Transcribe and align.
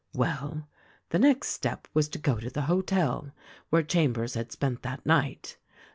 "Well, 0.15 0.67
the 1.11 1.19
next 1.19 1.49
step 1.49 1.87
was 1.93 2.09
to 2.09 2.17
go 2.17 2.39
to 2.39 2.49
the 2.49 2.63
hotel 2.63 3.35
where 3.69 3.83
Cham 3.83 4.13
bers 4.13 4.33
had 4.33 4.51
spent 4.51 4.81
that 4.81 5.05
night. 5.05 5.57